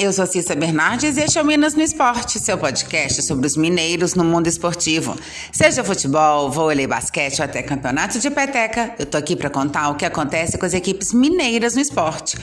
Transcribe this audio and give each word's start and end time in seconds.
eu 0.00 0.10
sou 0.14 0.24
Cissa 0.24 0.54
Bernardes 0.54 1.18
e 1.18 1.20
este 1.20 1.38
é 1.38 1.42
o 1.42 1.44
Minas 1.44 1.74
no 1.74 1.82
Esporte, 1.82 2.38
seu 2.38 2.56
podcast 2.56 3.20
sobre 3.20 3.46
os 3.46 3.54
mineiros 3.54 4.14
no 4.14 4.24
mundo 4.24 4.46
esportivo. 4.46 5.14
Seja 5.52 5.84
futebol, 5.84 6.50
vôlei, 6.50 6.86
basquete 6.86 7.40
ou 7.40 7.44
até 7.44 7.62
campeonato 7.62 8.18
de 8.18 8.30
peteca, 8.30 8.94
eu 8.98 9.04
tô 9.04 9.18
aqui 9.18 9.36
para 9.36 9.50
contar 9.50 9.90
o 9.90 9.96
que 9.96 10.06
acontece 10.06 10.56
com 10.56 10.64
as 10.64 10.72
equipes 10.72 11.12
mineiras 11.12 11.74
no 11.74 11.82
esporte. 11.82 12.38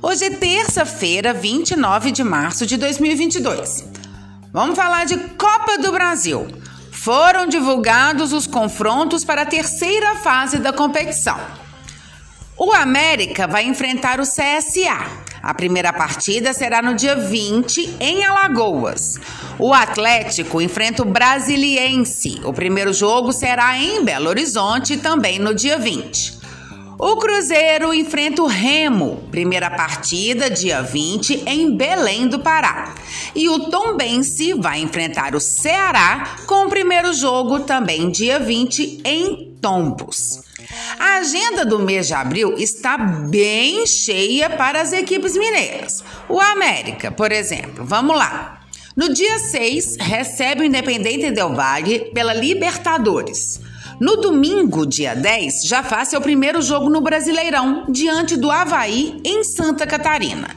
Hoje 0.00 0.26
é 0.26 0.30
terça-feira, 0.30 1.34
29 1.34 2.12
de 2.12 2.22
março 2.22 2.64
de 2.64 2.76
2022. 2.76 3.86
Vamos 4.52 4.76
falar 4.76 5.04
de 5.04 5.18
Copa 5.18 5.78
do 5.78 5.90
Brasil. 5.90 6.46
Foram 6.92 7.48
divulgados 7.48 8.32
os 8.32 8.46
confrontos 8.46 9.24
para 9.24 9.42
a 9.42 9.46
terceira 9.46 10.14
fase 10.14 10.58
da 10.58 10.72
competição. 10.72 11.40
O 12.56 12.72
América 12.72 13.48
vai 13.48 13.64
enfrentar 13.64 14.20
o 14.20 14.22
CSA. 14.22 15.29
A 15.42 15.54
primeira 15.54 15.92
partida 15.92 16.52
será 16.52 16.82
no 16.82 16.94
dia 16.94 17.16
20, 17.16 17.96
em 17.98 18.24
Alagoas. 18.24 19.18
O 19.58 19.72
Atlético 19.72 20.60
enfrenta 20.60 21.02
o 21.02 21.06
Brasiliense. 21.06 22.40
O 22.44 22.52
primeiro 22.52 22.92
jogo 22.92 23.32
será 23.32 23.78
em 23.78 24.04
Belo 24.04 24.28
Horizonte, 24.28 24.96
também 24.98 25.38
no 25.38 25.54
dia 25.54 25.78
20. 25.78 26.40
O 26.98 27.16
Cruzeiro 27.16 27.94
enfrenta 27.94 28.42
o 28.42 28.46
Remo, 28.46 29.26
primeira 29.30 29.70
partida, 29.70 30.50
dia 30.50 30.82
20, 30.82 31.44
em 31.46 31.74
Belém 31.74 32.28
do 32.28 32.40
Pará. 32.40 32.94
E 33.34 33.48
o 33.48 33.70
Tombense 33.70 34.52
vai 34.52 34.80
enfrentar 34.80 35.34
o 35.34 35.40
Ceará 35.40 36.36
com 36.46 36.66
o 36.66 36.68
primeiro 36.68 37.14
jogo, 37.14 37.60
também 37.60 38.10
dia 38.10 38.38
20, 38.38 39.00
em 39.02 39.49
Tombos. 39.60 40.40
A 40.98 41.18
agenda 41.18 41.64
do 41.64 41.78
mês 41.78 42.06
de 42.06 42.14
abril 42.14 42.54
está 42.56 42.96
bem 42.96 43.86
cheia 43.86 44.48
para 44.50 44.80
as 44.80 44.92
equipes 44.92 45.36
mineiras. 45.36 46.02
O 46.28 46.40
América, 46.40 47.10
por 47.10 47.30
exemplo, 47.30 47.84
vamos 47.84 48.16
lá. 48.16 48.60
No 48.96 49.12
dia 49.12 49.38
6, 49.38 49.96
recebe 50.00 50.62
o 50.62 50.64
Independente 50.64 51.30
Del 51.30 51.54
Valle 51.54 52.10
pela 52.12 52.32
Libertadores. 52.32 53.60
No 54.00 54.16
domingo, 54.16 54.86
dia 54.86 55.14
10, 55.14 55.64
já 55.64 55.82
faz 55.82 56.08
seu 56.08 56.22
primeiro 56.22 56.62
jogo 56.62 56.88
no 56.88 57.02
Brasileirão, 57.02 57.84
diante 57.86 58.34
do 58.34 58.50
Havaí, 58.50 59.20
em 59.22 59.44
Santa 59.44 59.86
Catarina. 59.86 60.48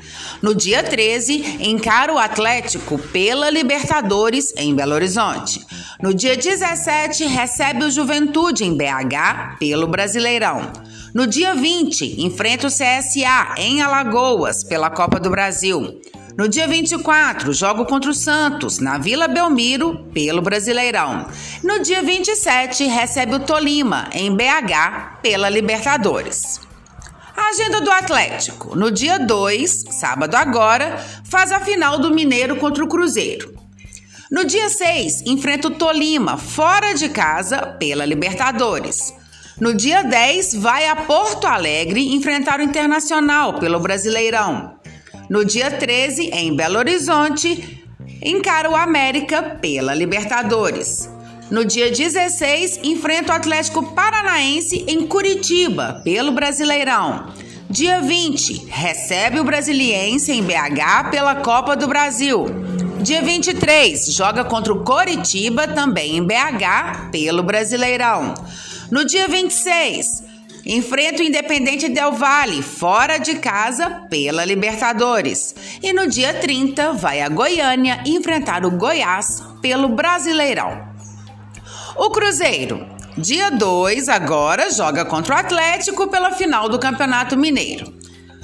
No 0.42 0.56
dia 0.56 0.82
13, 0.82 1.58
encara 1.60 2.14
o 2.14 2.18
Atlético 2.18 2.98
pela 2.98 3.50
Libertadores, 3.50 4.54
em 4.56 4.74
Belo 4.74 4.94
Horizonte. 4.94 5.66
No 6.04 6.14
dia 6.14 6.36
17, 6.36 7.24
recebe 7.28 7.86
o 7.86 7.90
Juventude, 7.90 8.66
em 8.66 8.76
BH, 8.76 9.56
pelo 9.58 9.88
Brasileirão. 9.88 10.70
No 11.14 11.26
dia 11.26 11.56
20, 11.56 12.22
enfrenta 12.26 12.68
o 12.68 12.70
CSA, 12.70 13.56
em 13.56 13.82
Alagoas, 13.82 14.66
pela 14.66 14.90
Copa 14.90 15.18
do 15.18 15.30
Brasil. 15.30 16.02
No 16.38 16.50
dia 16.50 16.68
24, 16.68 17.54
jogo 17.54 17.86
contra 17.86 18.12
o 18.12 18.14
Santos, 18.14 18.80
na 18.80 18.98
Vila 18.98 19.30
Belmiro, 19.30 20.04
pelo 20.14 20.42
Brasileirão. 20.42 21.26
No 21.64 21.82
dia 21.82 22.04
27, 22.04 22.84
recebe 22.84 23.36
o 23.36 23.40
Tolima, 23.40 24.10
em 24.12 24.36
BH, 24.36 25.22
pela 25.22 25.48
Libertadores. 25.48 26.60
A 27.34 27.48
agenda 27.48 27.80
do 27.80 27.90
Atlético. 27.90 28.76
No 28.76 28.92
dia 28.92 29.18
2, 29.18 29.86
sábado 29.92 30.36
agora, 30.36 30.98
faz 31.24 31.54
a 31.54 31.62
final 31.62 31.98
do 31.98 32.14
Mineiro 32.14 32.58
contra 32.58 32.84
o 32.84 32.90
Cruzeiro. 32.90 33.53
No 34.34 34.44
dia 34.44 34.68
6, 34.68 35.22
enfrenta 35.28 35.68
o 35.68 35.72
Tolima, 35.76 36.38
fora 36.38 36.94
de 36.94 37.08
casa, 37.08 37.68
pela 37.78 38.04
Libertadores. 38.04 39.14
No 39.62 39.76
dia 39.76 40.02
10, 40.02 40.56
vai 40.56 40.88
a 40.88 40.96
Porto 40.96 41.46
Alegre 41.46 42.16
enfrentar 42.16 42.60
o 42.60 42.64
Internacional 42.64 43.60
pelo 43.60 43.80
Brasileirão. 43.80 44.74
No 45.30 45.46
dia 45.46 45.70
13, 45.70 46.32
em 46.34 46.56
Belo 46.56 46.80
Horizonte, 46.80 47.86
encara 48.24 48.72
o 48.72 48.76
América 48.76 49.44
pela 49.62 49.94
Libertadores. 49.94 51.08
No 51.52 51.64
dia 51.64 51.92
16, 51.92 52.80
enfrenta 52.82 53.34
o 53.34 53.36
Atlético 53.36 53.94
Paranaense 53.94 54.84
em 54.88 55.06
Curitiba, 55.06 56.02
pelo 56.04 56.32
Brasileirão. 56.32 57.32
Dia 57.70 58.02
20, 58.02 58.66
recebe 58.68 59.40
o 59.40 59.44
Brasiliense 59.44 60.32
em 60.32 60.42
BH 60.42 61.12
pela 61.12 61.36
Copa 61.36 61.76
do 61.76 61.88
Brasil. 61.88 62.73
Dia 63.02 63.22
23, 63.22 64.14
joga 64.14 64.44
contra 64.46 64.74
o 64.74 64.84
Coritiba, 64.84 65.68
também 65.68 66.18
em 66.18 66.24
BH, 66.24 67.10
pelo 67.12 67.44
Brasileirão. 67.44 68.34
No 68.92 69.04
dia 69.06 69.28
26, 69.28 70.24
Enfrenta 70.66 71.22
o 71.22 71.26
Independente 71.26 71.90
Del 71.90 72.14
Valle, 72.14 72.62
fora 72.62 73.18
de 73.18 73.36
casa, 73.36 74.06
pela 74.10 74.46
Libertadores. 74.46 75.54
E 75.82 75.92
no 75.92 76.08
dia 76.08 76.34
30, 76.36 76.94
vai 76.94 77.20
a 77.20 77.28
Goiânia 77.28 78.02
enfrentar 78.06 78.66
o 78.66 78.72
Goiás 78.72 79.44
pelo 79.62 79.90
Brasileirão. 79.90 80.88
O 81.98 82.10
Cruzeiro, 82.12 82.88
dia 83.18 83.52
2, 83.52 84.08
agora 84.08 84.72
joga 84.72 85.04
contra 85.04 85.36
o 85.36 85.38
Atlético 85.38 86.08
pela 86.08 86.32
final 86.32 86.70
do 86.70 86.80
Campeonato 86.80 87.36
Mineiro. 87.36 87.94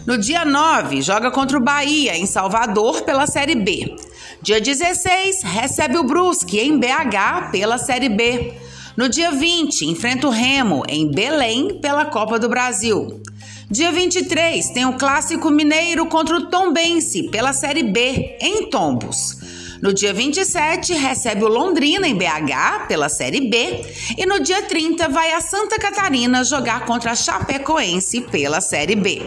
No 0.10 0.18
dia 0.18 0.44
9, 0.44 1.04
joga 1.04 1.30
contra 1.30 1.56
o 1.56 1.62
Bahia, 1.62 2.18
em 2.18 2.26
Salvador, 2.26 3.04
pela 3.04 3.28
Série 3.28 3.54
B. 3.54 3.96
Dia 4.42 4.60
16, 4.60 5.44
recebe 5.44 6.00
o 6.00 6.04
Brusque, 6.04 6.60
em 6.60 6.80
BH, 6.80 7.52
pela 7.52 7.78
Série 7.78 8.10
B. 8.10 8.56
No 8.98 9.08
dia 9.08 9.30
20, 9.30 9.86
enfrenta 9.86 10.26
o 10.26 10.32
Remo 10.32 10.82
em 10.90 11.12
Belém 11.12 11.80
pela 11.80 12.06
Copa 12.06 12.40
do 12.40 12.50
Brasil. 12.50 13.22
Dia 13.70 13.92
23, 13.92 14.72
tem 14.72 14.84
o 14.88 14.98
Clássico 14.98 15.52
Mineiro 15.52 16.08
contra 16.08 16.38
o 16.38 16.48
Tombense 16.48 17.30
pela 17.30 17.54
Série 17.54 17.84
B 17.84 18.36
em 18.42 18.68
Tombos. 18.68 19.38
No 19.80 19.94
dia 19.94 20.12
27, 20.12 20.92
recebe 20.92 21.44
o 21.44 21.48
Londrina 21.48 22.08
em 22.08 22.16
BH 22.16 22.88
pela 22.88 23.10
Série 23.10 23.48
B. 23.48 23.86
E 24.18 24.26
no 24.26 24.40
dia 24.40 24.64
30, 24.64 25.08
vai 25.08 25.34
a 25.34 25.40
Santa 25.40 25.78
Catarina 25.78 26.44
jogar 26.44 26.84
contra 26.88 27.12
a 27.12 27.16
Chapecoense 27.16 28.22
pela 28.22 28.60
Série 28.60 28.96
B. 28.96 29.22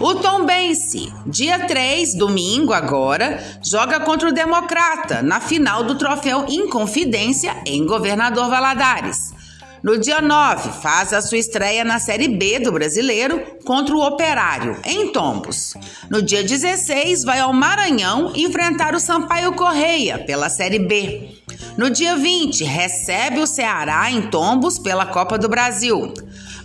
O 0.00 0.14
Tombense, 0.14 1.12
dia 1.26 1.66
3, 1.66 2.14
domingo 2.14 2.72
agora, 2.72 3.38
joga 3.62 4.00
contra 4.00 4.30
o 4.30 4.32
Democrata 4.32 5.20
na 5.20 5.40
final 5.40 5.84
do 5.84 5.94
troféu 5.94 6.46
Inconfidência 6.48 7.54
em 7.66 7.84
Governador 7.84 8.48
Valadares. 8.48 9.34
No 9.82 9.98
dia 9.98 10.22
9, 10.22 10.70
faz 10.80 11.12
a 11.12 11.20
sua 11.20 11.36
estreia 11.36 11.84
na 11.84 11.98
Série 11.98 12.28
B 12.28 12.60
do 12.60 12.72
Brasileiro 12.72 13.42
contra 13.62 13.94
o 13.94 14.00
Operário, 14.00 14.80
em 14.86 15.12
Tombos. 15.12 15.74
No 16.08 16.22
dia 16.22 16.42
16, 16.42 17.22
vai 17.22 17.40
ao 17.40 17.52
Maranhão 17.52 18.32
enfrentar 18.34 18.94
o 18.94 19.00
Sampaio 19.00 19.52
Correia 19.52 20.18
pela 20.18 20.48
Série 20.48 20.78
B. 20.78 21.28
No 21.76 21.90
dia 21.90 22.16
20, 22.16 22.64
recebe 22.64 23.40
o 23.40 23.46
Ceará 23.46 24.10
em 24.10 24.22
Tombos 24.22 24.78
pela 24.78 25.04
Copa 25.04 25.36
do 25.36 25.48
Brasil. 25.48 26.12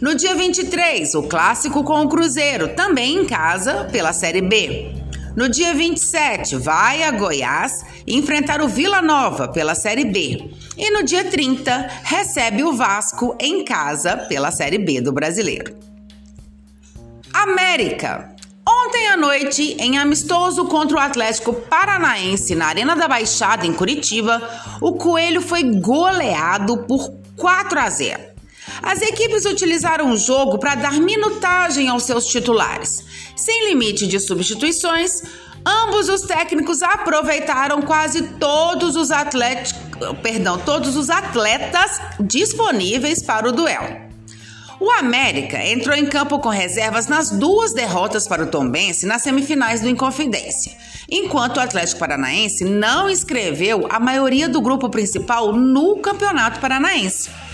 No 0.06 0.14
dia 0.14 0.36
23, 0.36 1.16
o 1.16 1.24
clássico 1.24 1.84
com 1.84 2.04
o 2.04 2.08
Cruzeiro, 2.08 2.76
também 2.76 3.16
em 3.18 3.26
casa, 3.26 3.86
pela 3.86 4.14
Série 4.14 4.40
B. 4.40 4.94
No 5.36 5.50
dia 5.50 5.74
27, 5.74 6.58
vai 6.58 7.02
a 7.02 7.10
Goiás 7.10 7.84
enfrentar 8.06 8.62
o 8.62 8.68
Vila 8.68 9.02
Nova 9.02 9.48
pela 9.48 9.74
Série 9.74 10.06
B. 10.06 10.52
E 10.78 10.92
no 10.92 11.02
dia 11.02 11.24
30, 11.24 11.90
recebe 12.04 12.64
o 12.64 12.74
Vasco 12.74 13.36
em 13.40 13.66
casa 13.66 14.16
pela 14.16 14.52
Série 14.52 14.78
B 14.78 15.02
do 15.02 15.12
Brasileiro. 15.12 15.76
América. 17.34 18.30
Ontem 18.70 19.08
à 19.08 19.18
noite, 19.18 19.76
em 19.80 19.98
amistoso 19.98 20.66
contra 20.66 20.98
o 20.98 21.00
Atlético 21.00 21.52
Paranaense 21.52 22.54
na 22.54 22.68
Arena 22.68 22.96
da 22.96 23.08
Baixada, 23.08 23.66
em 23.66 23.74
Curitiba, 23.74 24.40
o 24.80 24.94
Coelho 24.94 25.42
foi 25.42 25.64
goleado 25.64 26.78
por 26.84 27.12
4 27.36 27.80
a 27.80 27.90
0. 27.90 28.34
As 28.85 29.01
equipes 29.01 29.45
utilizaram 29.45 30.12
o 30.12 30.18
jogo 30.18 30.60
para 30.60 30.75
dar 30.75 30.94
minutagem 30.94 31.89
aos 31.89 32.04
seus 32.04 32.27
titulares. 32.27 33.04
Sem 33.36 33.69
limite 33.69 34.06
de 34.06 34.19
substituições, 34.19 35.24
ambos 35.65 36.07
os 36.07 36.21
técnicos 36.21 36.83
aproveitaram 36.83 37.81
quase 37.81 38.21
todos 38.39 38.95
os 38.95 39.10
atletas, 39.10 39.74
perdão, 40.21 40.60
todos 40.60 40.95
os 40.95 41.10
atletas 41.10 42.00
disponíveis 42.19 43.24
para 43.24 43.50
o 43.50 43.51
duelo. 43.51 44.06
O 44.80 44.92
América 44.92 45.65
entrou 45.65 45.95
em 45.95 46.06
campo 46.06 46.38
com 46.38 46.50
reservas 46.50 47.07
nas 47.07 47.31
duas 47.31 47.74
derrotas 47.74 48.27
para 48.27 48.44
o 48.44 48.48
Tombense 48.48 49.07
nas 49.07 49.24
semifinais 49.24 49.81
do 49.81 49.89
Inconfidência, 49.89 50.74
enquanto 51.10 51.57
o 51.57 51.62
Atlético 51.62 52.01
Paranaense 52.01 52.63
não 52.63 53.10
escreveu 53.10 53.88
a 53.89 54.00
maioria 54.00 54.48
do 54.48 54.62
grupo 54.62 54.89
principal 54.89 55.54
no 55.54 55.98
Campeonato 55.98 56.60
Paranaense. 56.60 57.44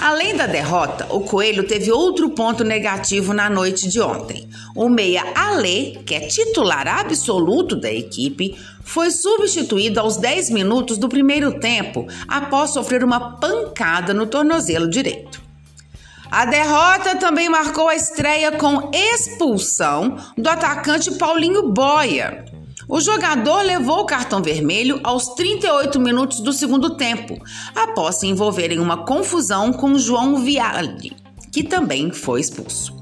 Além 0.00 0.34
da 0.34 0.46
derrota, 0.46 1.06
o 1.10 1.20
Coelho 1.20 1.62
teve 1.64 1.92
outro 1.92 2.30
ponto 2.30 2.64
negativo 2.64 3.34
na 3.34 3.50
noite 3.50 3.86
de 3.86 4.00
ontem. 4.00 4.48
O 4.74 4.88
meia 4.88 5.22
Ale, 5.34 6.00
que 6.06 6.14
é 6.14 6.20
titular 6.20 6.88
absoluto 6.88 7.76
da 7.76 7.92
equipe, 7.92 8.58
foi 8.82 9.10
substituído 9.10 10.00
aos 10.00 10.16
10 10.16 10.48
minutos 10.50 10.96
do 10.96 11.06
primeiro 11.06 11.60
tempo 11.60 12.06
após 12.26 12.70
sofrer 12.70 13.04
uma 13.04 13.36
pancada 13.36 14.14
no 14.14 14.24
tornozelo 14.24 14.88
direito. 14.88 15.42
A 16.30 16.46
derrota 16.46 17.16
também 17.16 17.50
marcou 17.50 17.86
a 17.86 17.94
estreia 17.94 18.52
com 18.52 18.90
expulsão 18.94 20.16
do 20.34 20.48
atacante 20.48 21.10
Paulinho 21.18 21.72
Boia. 21.72 22.46
O 22.92 23.00
jogador 23.00 23.62
levou 23.62 24.00
o 24.00 24.04
cartão 24.04 24.42
vermelho 24.42 24.98
aos 25.04 25.28
38 25.34 26.00
minutos 26.00 26.40
do 26.40 26.52
segundo 26.52 26.96
tempo, 26.96 27.38
após 27.72 28.16
se 28.16 28.26
envolver 28.26 28.72
em 28.72 28.80
uma 28.80 29.04
confusão 29.04 29.72
com 29.72 29.96
João 29.96 30.42
Viale, 30.42 31.16
que 31.52 31.62
também 31.62 32.10
foi 32.10 32.40
expulso. 32.40 32.92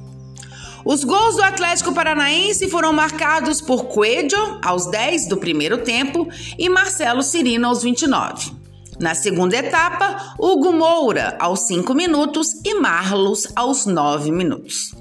Os 0.84 1.04
gols 1.04 1.36
do 1.36 1.42
Atlético 1.42 1.94
Paranaense 1.94 2.68
foram 2.68 2.92
marcados 2.92 3.62
por 3.62 3.86
Coelho 3.86 4.60
aos 4.62 4.90
10 4.90 5.26
do 5.26 5.38
primeiro 5.38 5.78
tempo 5.78 6.28
e 6.58 6.68
Marcelo 6.68 7.22
Cirino 7.22 7.66
aos 7.66 7.82
29. 7.82 8.52
Na 9.00 9.14
segunda 9.14 9.56
etapa, 9.56 10.34
Hugo 10.38 10.70
Moura 10.70 11.34
aos 11.40 11.60
5 11.60 11.94
minutos 11.94 12.48
e 12.62 12.74
Marlos 12.74 13.48
aos 13.56 13.86
9 13.86 14.30
minutos. 14.32 14.92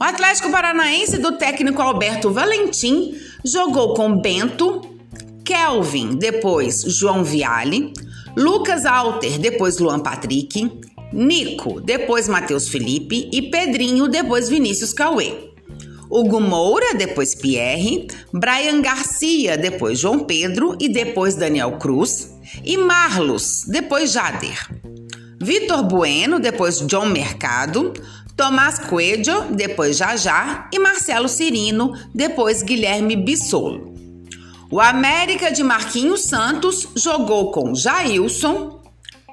O 0.00 0.04
Atlético 0.04 0.50
Paranaense 0.50 1.18
do 1.18 1.32
técnico 1.32 1.82
Alberto 1.82 2.30
Valentim 2.32 3.27
jogou 3.44 3.94
com 3.94 4.20
Bento, 4.20 4.80
Kelvin, 5.44 6.16
depois 6.16 6.82
João 6.82 7.24
Viale, 7.24 7.92
Lucas 8.36 8.84
Alter, 8.84 9.38
depois 9.38 9.78
Luan 9.78 10.00
Patrick, 10.00 10.70
Nico, 11.12 11.80
depois 11.80 12.28
Matheus 12.28 12.68
Felipe 12.68 13.28
e 13.32 13.42
Pedrinho, 13.42 14.08
depois 14.08 14.48
Vinícius 14.48 14.92
Cauê. 14.92 15.48
Hugo 16.10 16.40
Moura, 16.40 16.94
depois 16.94 17.34
Pierre, 17.34 18.06
Brian 18.32 18.80
Garcia, 18.80 19.58
depois 19.58 19.98
João 19.98 20.20
Pedro 20.20 20.76
e 20.80 20.88
depois 20.88 21.34
Daniel 21.34 21.72
Cruz, 21.72 22.34
e 22.64 22.76
Marlos, 22.78 23.64
depois 23.68 24.12
Jader. 24.12 24.68
Vitor 25.40 25.82
Bueno, 25.84 26.40
depois 26.40 26.80
John 26.86 27.06
Mercado, 27.06 27.92
Tomás 28.38 28.78
Coelho, 28.78 29.46
depois 29.50 29.96
Jajá 29.96 30.70
e 30.72 30.78
Marcelo 30.78 31.28
Cirino, 31.28 31.92
depois 32.14 32.62
Guilherme 32.62 33.16
Bissolo. 33.16 33.92
O 34.70 34.80
América 34.80 35.50
de 35.50 35.64
Marquinhos 35.64 36.22
Santos 36.22 36.86
jogou 36.94 37.50
com 37.50 37.74
Jailson, 37.74 38.80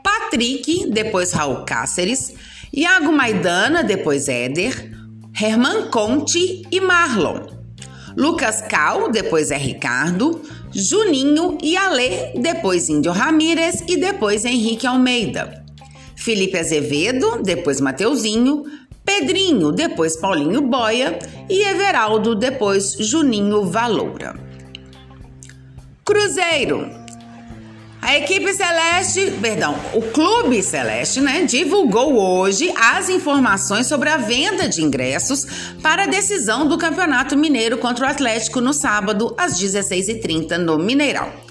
Patrick, 0.04 0.90
depois 0.90 1.34
Raul 1.34 1.64
Cáceres, 1.66 2.34
Iago 2.74 3.12
Maidana, 3.12 3.84
depois 3.84 4.28
Éder, 4.28 4.92
Herman 5.40 5.92
Conte 5.92 6.64
e 6.72 6.82
Marlon. 6.82 7.46
Lucas 8.18 8.64
Cal, 8.64 9.12
depois 9.12 9.52
é 9.52 9.58
Ricardo, 9.58 10.42
Juninho 10.74 11.60
e 11.62 11.78
Alê, 11.78 12.34
depois 12.40 12.90
Índio 12.90 13.12
Ramírez 13.12 13.84
e 13.88 13.98
depois 13.98 14.46
Henrique 14.46 14.88
Almeida. 14.88 15.64
Felipe 16.16 16.58
Azevedo, 16.58 17.44
depois 17.44 17.80
Mateuzinho, 17.80 18.64
Pedrinho, 19.06 19.72
depois 19.72 20.18
Paulinho 20.18 20.62
Boia 20.62 21.20
e 21.48 21.62
Everaldo, 21.62 22.36
depois 22.36 22.94
Juninho 23.00 23.66
Valoura. 23.66 24.36
Cruzeiro. 26.04 26.90
A 28.02 28.18
equipe 28.18 28.54
Celeste, 28.54 29.32
perdão, 29.42 29.76
o 29.94 30.02
Clube 30.02 30.62
Celeste, 30.62 31.20
né, 31.20 31.44
divulgou 31.44 32.16
hoje 32.20 32.72
as 32.76 33.10
informações 33.10 33.88
sobre 33.88 34.10
a 34.10 34.18
venda 34.18 34.70
de 34.70 34.84
ingressos 34.84 35.74
para 35.82 36.04
a 36.04 36.08
decisão 36.08 36.68
do 36.68 36.78
Campeonato 36.78 37.36
Mineiro 37.36 37.80
contra 37.80 38.06
o 38.06 38.10
Atlético 38.10 38.62
no 38.62 38.74
sábado 38.74 39.34
às 39.40 39.60
16h30 39.60 40.58
no 40.58 40.78
Mineirão. 40.78 41.45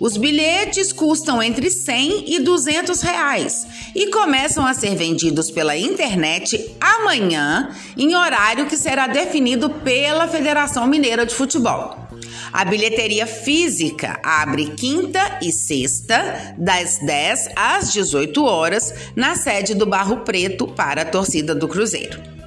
Os 0.00 0.16
bilhetes 0.16 0.92
custam 0.92 1.42
entre 1.42 1.70
100 1.70 2.34
e 2.34 2.38
200 2.38 3.00
reais 3.02 3.66
e 3.94 4.10
começam 4.10 4.64
a 4.64 4.72
ser 4.72 4.94
vendidos 4.94 5.50
pela 5.50 5.76
internet 5.76 6.76
amanhã, 6.80 7.74
em 7.96 8.14
horário 8.14 8.66
que 8.66 8.76
será 8.76 9.06
definido 9.08 9.68
pela 9.68 10.28
Federação 10.28 10.86
Mineira 10.86 11.26
de 11.26 11.34
Futebol. 11.34 11.96
A 12.52 12.64
bilheteria 12.64 13.26
física 13.26 14.20
abre 14.22 14.66
quinta 14.76 15.38
e 15.42 15.52
sexta, 15.52 16.54
das 16.56 16.98
10 16.98 17.50
às 17.54 17.92
18 17.92 18.44
horas, 18.44 18.94
na 19.14 19.34
sede 19.34 19.74
do 19.74 19.84
Barro 19.84 20.18
Preto 20.18 20.66
para 20.66 21.02
a 21.02 21.04
torcida 21.04 21.54
do 21.54 21.68
Cruzeiro. 21.68 22.37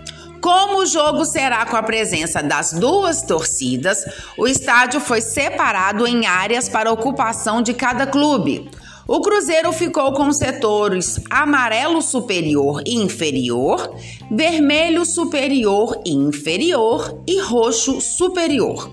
Como 0.41 0.79
o 0.79 0.85
jogo 0.87 1.23
será 1.23 1.65
com 1.67 1.75
a 1.75 1.83
presença 1.83 2.41
das 2.41 2.73
duas 2.73 3.21
torcidas, 3.21 4.03
o 4.35 4.47
estádio 4.47 4.99
foi 4.99 5.21
separado 5.21 6.07
em 6.07 6.25
áreas 6.25 6.67
para 6.67 6.91
ocupação 6.91 7.61
de 7.61 7.75
cada 7.75 8.07
clube. 8.07 8.67
O 9.07 9.21
Cruzeiro 9.21 9.71
ficou 9.71 10.13
com 10.13 10.31
setores 10.31 11.19
amarelo 11.29 12.01
superior 12.01 12.81
e 12.87 12.95
inferior, 12.95 13.95
vermelho 14.31 15.05
superior 15.05 16.01
e 16.03 16.11
inferior 16.11 17.21
e 17.27 17.39
roxo 17.39 18.01
superior. 18.01 18.91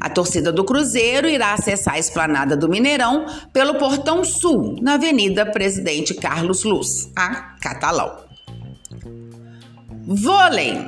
A 0.00 0.08
torcida 0.08 0.50
do 0.50 0.64
Cruzeiro 0.64 1.28
irá 1.28 1.52
acessar 1.52 1.94
a 1.94 1.98
esplanada 1.98 2.56
do 2.56 2.68
Mineirão 2.68 3.26
pelo 3.52 3.74
Portão 3.74 4.24
Sul, 4.24 4.76
na 4.80 4.94
Avenida 4.94 5.44
Presidente 5.44 6.14
Carlos 6.14 6.64
Luz, 6.64 7.10
a 7.14 7.56
Catalão. 7.60 8.25
Vôlei. 10.08 10.86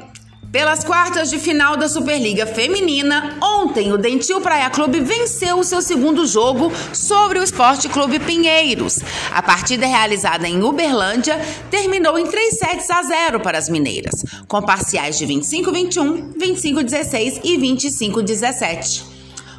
Pelas 0.53 0.85
quartas 0.85 1.29
de 1.29 1.41
final 1.41 1.77
da 1.77 1.89
Superliga 1.89 2.47
Feminina, 2.47 3.37
ontem 3.43 3.93
o 3.93 3.99
Dentil 3.99 4.41
Praia 4.41 4.71
Clube 4.71 5.01
venceu 5.01 5.59
o 5.59 5.65
seu 5.65 5.83
segundo 5.83 6.25
jogo 6.25 6.73
sobre 6.95 7.41
o 7.41 7.43
Esporte 7.43 7.89
Clube 7.89 8.21
Pinheiros. 8.21 9.01
A 9.33 9.43
partida 9.43 9.89
realizada 9.89 10.47
em 10.47 10.63
Uberlândia 10.63 11.37
terminou 11.69 12.17
em 12.17 12.29
3 12.29 12.59
sets 12.59 12.89
a 12.91 13.03
0 13.03 13.41
para 13.41 13.59
as 13.59 13.69
mineiras, 13.69 14.25
com 14.47 14.63
parciais 14.63 15.19
de 15.19 15.27
25-21, 15.27 16.35
25-16 16.39 17.41
e 17.43 17.59
25-17. 17.59 19.18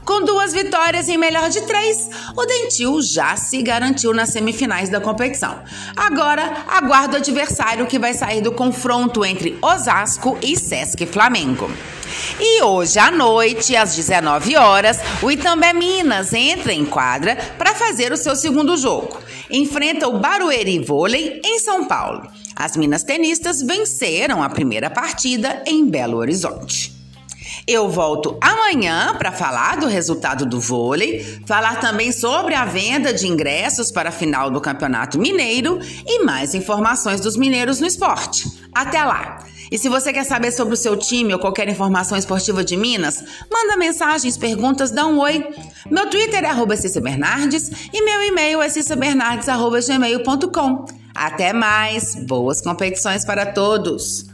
Com 0.10 0.26
duas 0.26 0.54
vitórias 0.54 1.08
em 1.08 1.20
melhor 1.20 1.52
de 1.52 1.62
três, 1.62 2.10
o 2.36 2.44
Dentil 2.44 3.00
já 3.00 3.36
se 3.36 3.62
garantiu 3.62 4.12
nas 4.12 4.30
semifinais 4.30 4.90
da 4.90 5.00
competição. 5.00 5.60
Agora, 5.96 6.64
aguarda 6.68 7.14
o 7.14 7.20
adversário 7.20 7.86
que 7.86 8.00
vai 8.00 8.16
sair 8.16 8.42
do 8.42 8.52
confronto 8.52 9.24
entre 9.24 9.56
Osasco 9.62 10.36
e 10.42 10.58
Sesc 10.58 11.06
Flamengo. 11.06 11.70
E 12.40 12.64
hoje 12.64 12.98
à 12.98 13.12
noite, 13.12 13.76
às 13.76 13.96
19 13.96 14.56
horas, 14.56 14.98
o 15.22 15.30
Itambé 15.30 15.74
Minas 15.74 16.34
entra 16.34 16.74
em 16.74 16.86
quadra 16.86 17.36
para 17.56 17.76
fazer 17.76 18.12
o 18.12 18.18
seu 18.18 18.36
segundo 18.36 18.76
jogo. 18.78 19.16
Enfrenta 19.48 20.08
o 20.08 20.18
Barueri 20.18 20.80
Vôlei 20.80 21.40
em 21.46 21.60
São 21.60 21.86
Paulo. 21.86 22.28
As 22.56 22.76
Minas 22.76 23.04
tenistas 23.04 23.62
venceram 23.62 24.42
a 24.42 24.50
primeira 24.50 24.90
partida 24.90 25.62
em 25.68 25.88
Belo 25.88 26.18
Horizonte. 26.18 26.99
Eu 27.72 27.88
volto 27.88 28.36
amanhã 28.42 29.14
para 29.16 29.32
falar 29.32 29.78
do 29.78 29.86
resultado 29.86 30.44
do 30.44 30.60
vôlei, 30.60 31.40
falar 31.46 31.80
também 31.80 32.12
sobre 32.12 32.56
a 32.56 32.66
venda 32.66 33.14
de 33.14 33.28
ingressos 33.28 33.92
para 33.92 34.10
a 34.10 34.12
final 34.12 34.50
do 34.50 34.60
Campeonato 34.60 35.20
Mineiro 35.20 35.78
e 36.04 36.26
mais 36.26 36.56
informações 36.56 37.22
dos 37.22 37.38
mineiros 37.38 37.80
no 37.80 37.86
esporte. 37.86 38.52
Até 38.74 39.04
lá! 39.04 39.46
E 39.72 39.78
se 39.78 39.88
você 39.88 40.12
quer 40.12 40.24
saber 40.24 40.52
sobre 40.52 40.74
o 40.74 40.78
seu 40.78 40.98
time 40.98 41.32
ou 41.32 41.38
qualquer 41.38 41.70
informação 41.70 42.18
esportiva 42.18 42.64
de 42.64 42.76
Minas, 42.76 43.24
manda 43.52 43.78
mensagens, 43.78 44.36
perguntas, 44.36 44.90
dá 44.90 45.06
um 45.06 45.20
oi. 45.20 45.48
Meu 45.92 46.10
Twitter 46.10 46.44
é 46.44 46.48
arroba 46.48 46.74
Bernardes 47.04 47.70
e 47.94 48.04
meu 48.04 48.24
e-mail 48.24 48.64
é 48.64 48.70
cissabernardes.gmail.com. 48.70 50.86
Até 51.14 51.54
mais! 51.54 52.16
Boas 52.16 52.62
competições 52.62 53.24
para 53.24 53.46
todos! 53.46 54.29